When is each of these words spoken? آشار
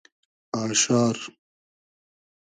آشار 0.61 1.17